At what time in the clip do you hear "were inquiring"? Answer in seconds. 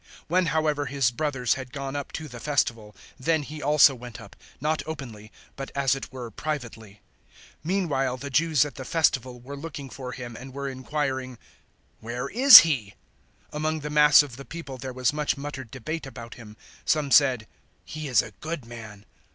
10.55-11.37